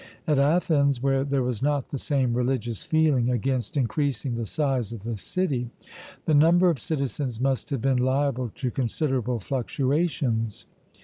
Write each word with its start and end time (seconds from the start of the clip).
At 0.25 0.39
Athens, 0.39 1.03
where 1.03 1.23
there 1.23 1.43
was 1.43 1.61
not 1.61 1.89
the 1.89 1.99
same 1.99 2.33
religious 2.33 2.81
feeling 2.81 3.29
against 3.29 3.77
increasing 3.77 4.33
the 4.33 4.47
size 4.47 4.91
of 4.91 5.03
the 5.03 5.15
city, 5.15 5.69
the 6.25 6.33
number 6.33 6.71
of 6.71 6.79
citizens 6.79 7.39
must 7.39 7.69
have 7.69 7.81
been 7.81 7.97
liable 7.99 8.49
to 8.55 8.71
considerable 8.71 9.39
fluctuations. 9.39 10.65